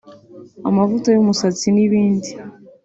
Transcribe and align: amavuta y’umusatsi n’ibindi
amavuta 0.69 1.07
y’umusatsi 1.11 1.67
n’ibindi 1.75 2.29